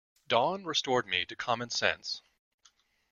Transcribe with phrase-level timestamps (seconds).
[0.27, 2.23] Dawn restored me to common sense.